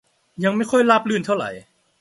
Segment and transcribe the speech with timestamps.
[0.43, 1.49] ยังไม่ค่อยราบรื่นเท่าไหร่